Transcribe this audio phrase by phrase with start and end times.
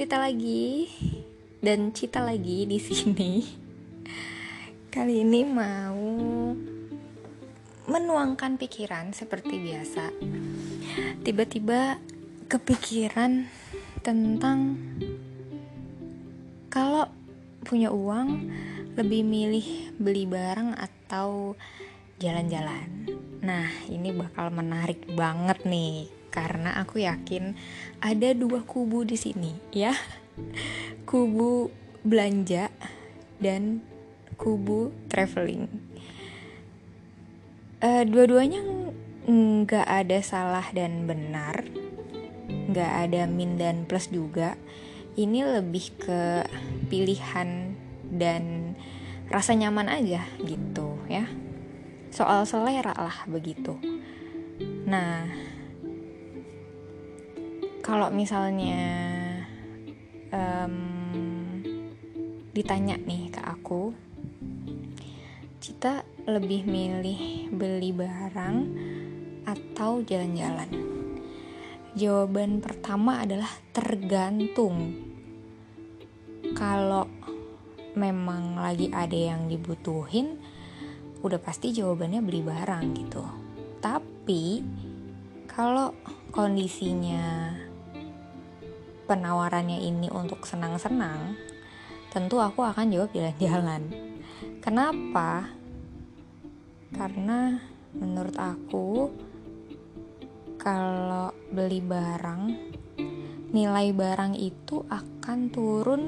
[0.00, 0.88] cerita lagi
[1.60, 3.44] dan cita lagi di sini.
[4.88, 6.16] Kali ini mau
[7.84, 10.08] menuangkan pikiran seperti biasa.
[11.20, 12.00] Tiba-tiba
[12.48, 13.44] kepikiran
[14.00, 14.80] tentang
[16.72, 17.04] kalau
[17.68, 18.48] punya uang
[18.96, 21.60] lebih milih beli barang atau
[22.16, 22.88] jalan-jalan.
[23.44, 27.58] Nah, ini bakal menarik banget nih karena aku yakin
[28.00, 29.92] ada dua kubu di sini ya.
[31.04, 31.68] Kubu
[32.06, 32.70] belanja
[33.42, 33.84] dan
[34.40, 35.68] kubu traveling.
[37.80, 38.60] Uh, dua-duanya
[39.28, 41.68] nggak ada salah dan benar
[42.70, 44.54] nggak ada min dan plus juga.
[45.18, 46.46] Ini lebih ke
[46.86, 47.74] pilihan
[48.14, 48.74] dan
[49.26, 51.26] rasa nyaman aja gitu ya.
[52.14, 53.78] Soal selera lah begitu.
[54.86, 55.30] Nah
[57.90, 58.86] kalau misalnya
[60.30, 60.78] um,
[62.54, 63.90] ditanya nih ke aku
[65.58, 68.58] Cita lebih milih beli barang
[69.42, 70.70] atau jalan-jalan?
[71.98, 74.94] Jawaban pertama adalah tergantung.
[76.54, 77.10] Kalau
[77.98, 80.38] memang lagi ada yang dibutuhin
[81.26, 83.24] udah pasti jawabannya beli barang gitu.
[83.82, 84.62] Tapi
[85.50, 85.92] kalau
[86.32, 87.52] kondisinya
[89.10, 91.34] penawarannya ini untuk senang-senang,
[92.14, 93.90] tentu aku akan jawab jalan-jalan.
[94.62, 95.50] Kenapa?
[96.94, 97.58] Karena
[97.90, 99.10] menurut aku
[100.54, 102.42] kalau beli barang,
[103.50, 106.02] nilai barang itu akan turun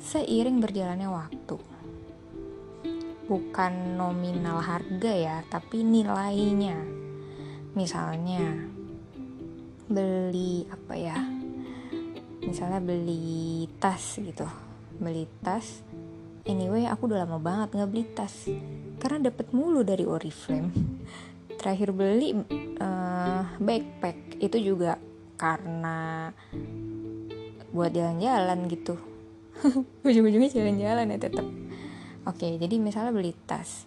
[0.00, 1.60] seiring berjalannya waktu.
[3.28, 6.80] Bukan nominal harga ya, tapi nilainya.
[7.76, 8.64] Misalnya
[9.92, 11.20] beli apa ya?
[12.50, 14.46] Misalnya beli tas gitu.
[14.98, 15.86] Beli tas
[16.50, 18.50] anyway aku udah lama banget nggak beli tas.
[18.98, 20.74] Karena dapet mulu dari Oriflame.
[21.62, 24.42] Terakhir beli uh, backpack.
[24.42, 24.98] Itu juga
[25.38, 26.28] karena
[27.70, 28.98] buat jalan-jalan gitu.
[30.06, 31.46] Ujung-ujungnya jalan-jalan ya tetap
[32.26, 33.86] oke jadi misalnya beli tas.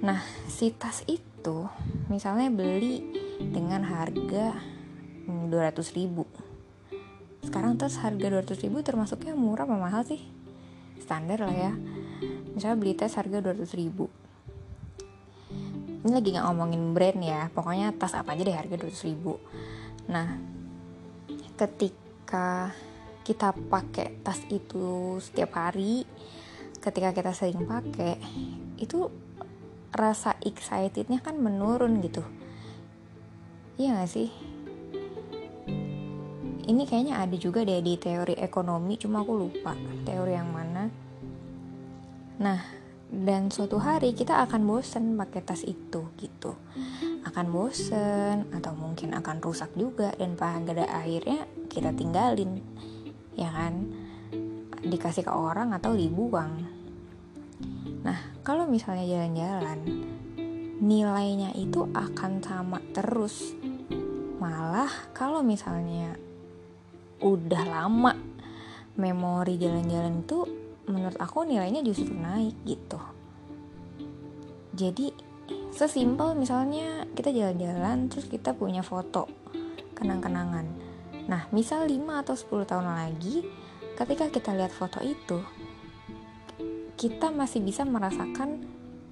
[0.00, 1.66] Nah si tas itu
[2.08, 3.02] misalnya beli
[3.40, 4.56] dengan harga
[5.26, 6.24] 200 ribu
[7.56, 10.20] sekarang tas harga 200 ribu termasuknya murah apa mahal sih?
[11.00, 11.72] Standar lah ya.
[12.52, 14.12] Misalnya beli tas harga 200 ribu.
[16.04, 17.48] Ini lagi nggak ngomongin brand ya.
[17.56, 19.40] Pokoknya tas apa aja deh harga 200 ribu.
[20.12, 20.36] Nah
[21.56, 22.76] ketika
[23.24, 26.04] kita pakai tas itu setiap hari
[26.84, 28.20] ketika kita sering pakai
[28.76, 29.08] itu
[29.96, 32.20] rasa excitednya kan menurun gitu.
[33.80, 34.28] Iya gak sih
[36.66, 39.72] ini kayaknya ada juga deh di teori ekonomi cuma aku lupa
[40.02, 40.84] teori yang mana.
[42.42, 42.60] Nah
[43.06, 46.58] dan suatu hari kita akan bosen pakai tas itu gitu.
[47.22, 52.58] Akan bosen atau mungkin akan rusak juga dan pada akhirnya kita tinggalin
[53.38, 53.86] ya kan?
[54.86, 56.76] Dikasih ke orang atau dibuang
[58.06, 59.82] nah kalau misalnya jalan-jalan
[60.78, 63.56] nilainya itu akan sama terus.
[64.36, 66.14] Malah kalau misalnya
[67.20, 68.12] udah lama
[68.96, 70.38] memori jalan-jalan itu
[70.88, 73.00] menurut aku nilainya justru naik gitu.
[74.76, 75.12] Jadi
[75.72, 79.28] sesimpel misalnya kita jalan-jalan terus kita punya foto
[79.96, 80.66] kenang-kenangan.
[81.28, 83.44] Nah misal 5 atau 10 tahun lagi
[83.96, 85.40] ketika kita lihat foto itu
[86.96, 88.64] kita masih bisa merasakan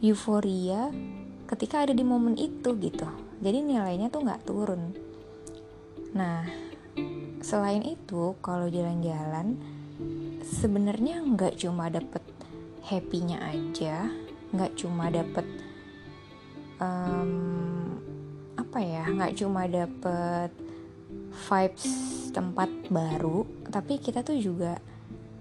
[0.00, 0.88] euforia
[1.48, 3.08] ketika ada di momen itu gitu.
[3.40, 4.92] Jadi nilainya tuh nggak turun.
[6.16, 6.44] Nah
[7.46, 9.54] selain itu kalau jalan-jalan
[10.42, 12.18] sebenarnya nggak cuma dapet
[12.82, 14.10] happy-nya aja
[14.50, 15.46] nggak cuma dapet
[16.82, 18.02] um,
[18.58, 20.50] apa ya nggak cuma dapet
[21.46, 21.86] vibes
[22.34, 24.82] tempat baru tapi kita tuh juga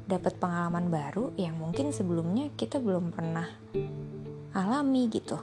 [0.06, 3.50] dapat pengalaman baru yang mungkin sebelumnya kita belum pernah
[4.54, 5.42] alami gitu.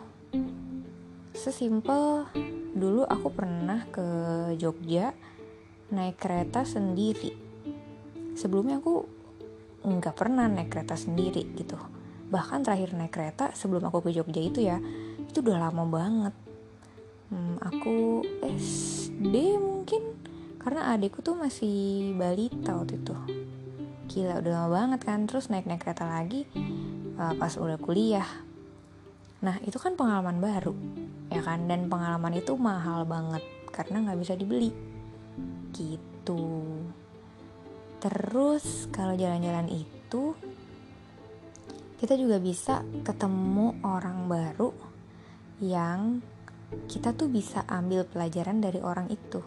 [1.34, 2.30] Sesimpel
[2.78, 4.06] dulu aku pernah ke
[4.54, 5.10] Jogja
[5.92, 7.36] naik kereta sendiri.
[8.32, 9.04] Sebelumnya aku
[9.84, 11.76] nggak pernah naik kereta sendiri gitu.
[12.32, 14.80] Bahkan terakhir naik kereta sebelum aku ke Jogja itu ya
[15.28, 16.34] itu udah lama banget.
[17.28, 20.16] Hmm, aku SD mungkin
[20.56, 23.14] karena adikku tuh masih balita waktu itu.
[24.08, 26.48] Gila udah lama banget kan terus naik naik kereta lagi
[27.20, 28.28] uh, pas udah kuliah.
[29.44, 30.72] Nah itu kan pengalaman baru
[31.28, 31.68] ya kan?
[31.68, 34.91] Dan pengalaman itu mahal banget karena nggak bisa dibeli
[35.72, 36.82] gitu.
[38.02, 40.34] Terus kalau jalan-jalan itu
[42.02, 44.70] kita juga bisa ketemu orang baru
[45.62, 46.18] yang
[46.90, 49.38] kita tuh bisa ambil pelajaran dari orang itu.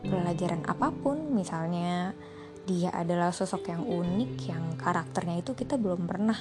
[0.00, 2.16] Pelajaran apa pun misalnya
[2.66, 6.36] dia adalah sosok yang unik yang karakternya itu kita belum pernah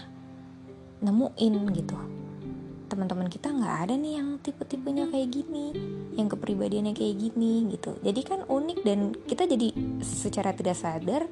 [1.00, 2.19] nemuin gitu
[2.89, 5.71] teman-teman kita nggak ada nih yang tipe-tipenya kayak gini
[6.18, 7.95] yang kepribadiannya kayak gini gitu.
[8.01, 9.69] Jadi kan unik dan kita jadi
[10.01, 11.30] secara tidak sadar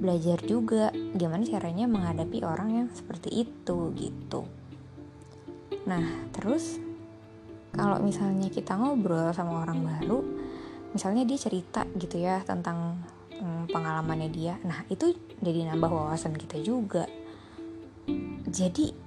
[0.00, 4.48] belajar juga gimana caranya menghadapi orang yang seperti itu gitu.
[5.84, 6.80] Nah terus
[7.76, 10.20] kalau misalnya kita ngobrol sama orang baru
[10.94, 12.96] misalnya dia cerita gitu ya tentang
[13.36, 14.54] hmm, pengalamannya dia.
[14.64, 15.12] Nah itu
[15.42, 17.04] jadi nambah wawasan kita juga.
[18.44, 19.03] Jadi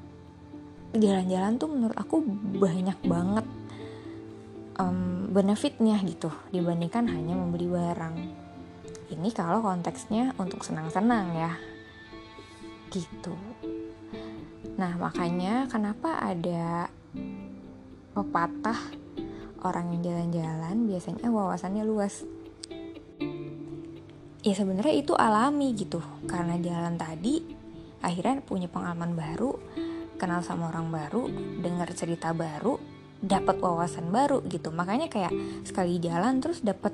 [0.95, 2.23] jalan-jalan tuh menurut aku
[2.59, 3.45] banyak banget
[4.79, 8.15] um, benefitnya gitu dibandingkan hanya membeli barang.
[9.07, 11.51] Ini kalau konteksnya untuk senang-senang ya
[12.91, 13.35] gitu.
[14.79, 16.87] Nah makanya kenapa ada
[18.15, 18.79] pepatah
[19.63, 22.23] orang yang jalan-jalan biasanya wawasannya luas.
[24.45, 25.99] Ya sebenarnya itu alami gitu
[26.29, 27.43] karena jalan tadi
[27.99, 29.51] akhirnya punya pengalaman baru
[30.17, 31.29] kenal sama orang baru,
[31.61, 32.77] dengar cerita baru,
[33.21, 34.69] dapat wawasan baru gitu.
[34.73, 35.33] Makanya kayak
[35.65, 36.93] sekali jalan terus dapat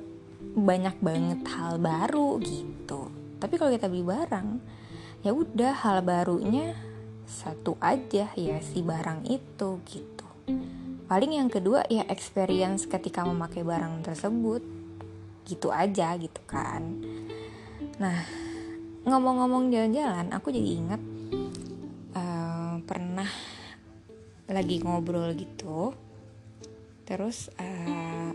[0.54, 3.10] banyak banget hal baru gitu.
[3.42, 4.48] Tapi kalau kita beli barang,
[5.26, 6.76] ya udah hal barunya
[7.24, 10.28] satu aja ya si barang itu gitu.
[11.04, 14.62] Paling yang kedua ya experience ketika memakai barang tersebut.
[15.44, 17.04] Gitu aja gitu kan.
[18.00, 18.24] Nah,
[19.04, 21.02] ngomong-ngomong jalan-jalan, aku jadi ingat
[24.54, 25.90] lagi ngobrol gitu.
[27.02, 28.30] Terus uh,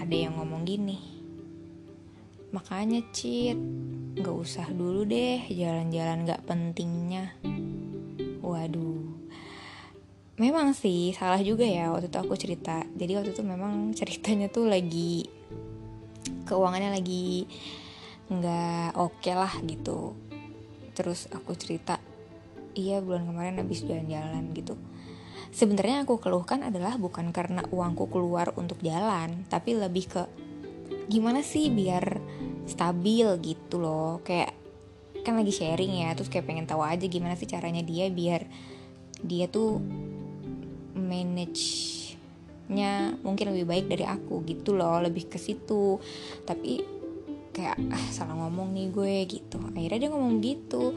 [0.00, 1.18] ada yang ngomong gini
[2.48, 3.60] makanya cit
[4.16, 7.36] nggak usah dulu deh jalan-jalan nggak pentingnya.
[8.40, 9.04] Waduh.
[10.38, 12.88] Memang sih salah juga ya waktu itu aku cerita.
[12.96, 15.28] Jadi waktu itu memang ceritanya tuh lagi
[16.48, 17.44] keuangannya lagi
[18.32, 20.16] nggak oke okay lah gitu.
[20.96, 22.00] Terus aku cerita
[22.72, 24.74] iya bulan kemarin habis jalan-jalan gitu
[25.58, 30.22] sebenarnya aku keluhkan adalah bukan karena uangku keluar untuk jalan tapi lebih ke
[31.10, 32.22] gimana sih biar
[32.70, 34.22] stabil gitu loh.
[34.22, 34.54] Kayak
[35.26, 38.46] kan lagi sharing ya terus kayak pengen tahu aja gimana sih caranya dia biar
[39.18, 39.82] dia tuh
[40.94, 41.98] manage
[42.70, 45.98] nya mungkin lebih baik dari aku gitu loh lebih ke situ.
[46.46, 46.86] Tapi
[47.50, 49.58] kayak ah salah ngomong nih gue gitu.
[49.74, 50.94] Akhirnya dia ngomong gitu.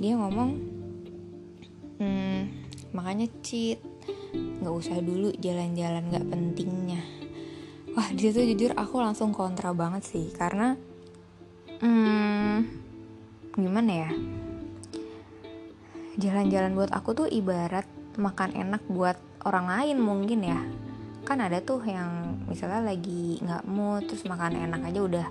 [0.00, 0.50] Dia ngomong
[2.00, 2.40] hmm,
[2.96, 3.87] makanya cheat
[4.34, 7.02] nggak usah dulu jalan-jalan nggak pentingnya.
[7.96, 10.76] Wah di situ jujur aku langsung kontra banget sih karena
[11.80, 12.56] hmm,
[13.56, 14.10] gimana ya?
[16.18, 17.86] Jalan-jalan buat aku tuh ibarat
[18.18, 19.16] makan enak buat
[19.46, 20.60] orang lain mungkin ya.
[21.24, 25.26] Kan ada tuh yang misalnya lagi nggak mood terus makan enak aja udah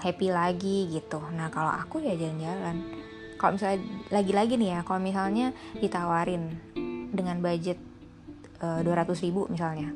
[0.00, 1.18] happy lagi gitu.
[1.32, 2.84] Nah kalau aku ya jalan-jalan.
[3.36, 6.56] Kalau misalnya lagi-lagi nih ya kalau misalnya ditawarin
[7.12, 7.76] dengan budget
[8.60, 9.90] eh, 200 ribu misalnya.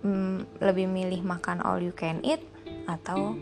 [0.00, 2.40] Hmm, lebih milih makan all you can eat
[2.88, 3.36] atau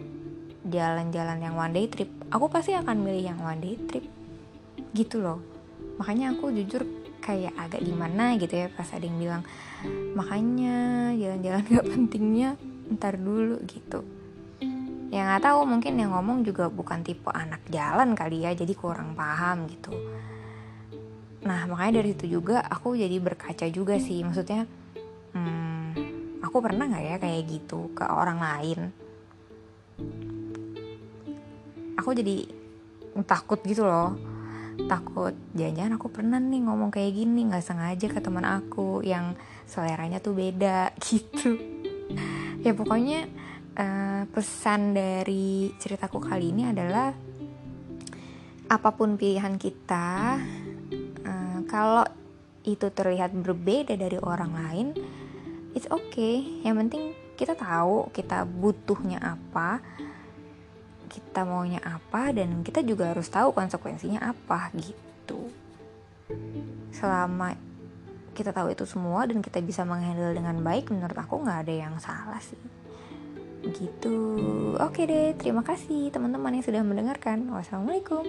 [0.67, 2.11] jalan-jalan yang one day trip.
[2.35, 4.05] Aku pasti akan milih yang one day trip.
[4.93, 5.39] Gitu loh.
[6.03, 6.83] Makanya aku jujur
[7.23, 9.43] kayak agak gimana gitu ya pas ada yang bilang
[10.17, 12.51] makanya jalan-jalan gak pentingnya
[12.97, 14.01] ntar dulu gitu.
[15.09, 19.17] Yang nggak tahu mungkin yang ngomong juga bukan tipe anak jalan kali ya jadi kurang
[19.17, 19.93] paham gitu
[21.39, 24.23] nah makanya dari situ juga aku jadi berkaca juga sih.
[24.27, 24.67] Maksudnya
[25.35, 28.81] hmm, aku pernah nggak ya kayak gitu ke orang lain?
[31.99, 32.47] Aku jadi
[33.27, 34.15] takut gitu loh.
[34.87, 39.35] Takut jangan-jangan aku pernah nih ngomong kayak gini nggak sengaja ke teman aku yang
[39.67, 41.59] seleranya tuh beda gitu.
[42.63, 43.27] Ya pokoknya
[43.79, 47.15] uh, pesan dari ceritaku kali ini adalah
[48.69, 50.37] apa pun pilihan kita,
[51.69, 52.05] kalau
[52.67, 54.87] itu terlihat berbeda dari orang lain,
[55.77, 56.43] it's okay.
[56.65, 57.03] Yang penting
[57.39, 59.79] kita tahu kita butuhnya apa,
[61.07, 65.53] kita maunya apa, dan kita juga harus tahu konsekuensinya apa gitu.
[66.91, 67.55] Selama
[68.35, 71.95] kita tahu itu semua dan kita bisa menghandle dengan baik, menurut aku nggak ada yang
[72.03, 72.59] salah sih
[73.59, 74.17] gitu
[74.79, 78.25] oke deh terima kasih teman-teman yang sudah mendengarkan wassalamualaikum